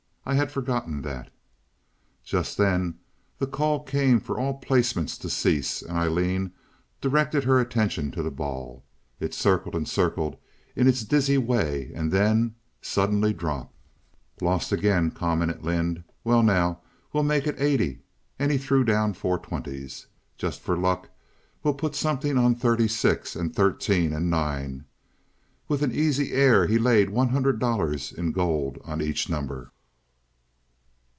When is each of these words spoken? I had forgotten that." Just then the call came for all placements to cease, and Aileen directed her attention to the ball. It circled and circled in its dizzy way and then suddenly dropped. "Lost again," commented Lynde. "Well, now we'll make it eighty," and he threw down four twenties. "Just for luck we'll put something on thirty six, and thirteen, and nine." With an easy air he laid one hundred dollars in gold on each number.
I 0.23 0.35
had 0.35 0.51
forgotten 0.51 1.01
that." 1.01 1.33
Just 2.23 2.57
then 2.57 2.99
the 3.39 3.47
call 3.47 3.83
came 3.83 4.19
for 4.19 4.39
all 4.39 4.61
placements 4.61 5.19
to 5.19 5.31
cease, 5.31 5.81
and 5.81 5.97
Aileen 5.97 6.53
directed 7.01 7.43
her 7.43 7.59
attention 7.59 8.11
to 8.11 8.21
the 8.23 8.29
ball. 8.31 8.85
It 9.19 9.33
circled 9.33 9.75
and 9.75 9.87
circled 9.89 10.37
in 10.75 10.87
its 10.87 11.03
dizzy 11.03 11.39
way 11.39 11.91
and 11.95 12.11
then 12.11 12.53
suddenly 12.83 13.33
dropped. 13.33 13.75
"Lost 14.39 14.71
again," 14.71 15.09
commented 15.09 15.65
Lynde. 15.65 16.03
"Well, 16.23 16.43
now 16.43 16.81
we'll 17.11 17.23
make 17.23 17.47
it 17.47 17.59
eighty," 17.59 18.01
and 18.37 18.51
he 18.51 18.59
threw 18.59 18.83
down 18.85 19.13
four 19.13 19.39
twenties. 19.39 20.05
"Just 20.37 20.61
for 20.61 20.77
luck 20.77 21.09
we'll 21.63 21.73
put 21.73 21.95
something 21.95 22.37
on 22.37 22.53
thirty 22.53 22.87
six, 22.87 23.35
and 23.35 23.53
thirteen, 23.53 24.13
and 24.13 24.29
nine." 24.29 24.85
With 25.67 25.81
an 25.81 25.91
easy 25.91 26.31
air 26.31 26.67
he 26.67 26.77
laid 26.77 27.09
one 27.09 27.29
hundred 27.29 27.59
dollars 27.59 28.13
in 28.13 28.31
gold 28.31 28.77
on 28.85 29.01
each 29.01 29.27
number. 29.27 29.71